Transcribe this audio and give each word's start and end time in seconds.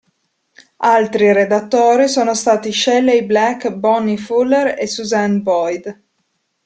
Altri 0.77 1.31
redattori 1.31 2.07
sono 2.07 2.33
stati 2.33 2.71
Shelley 2.73 3.23
Black, 3.23 3.71
Bonnie 3.71 4.17
Fuller 4.17 4.73
e 4.79 4.87
Suzanne 4.87 5.41
Boyd. 5.41 6.01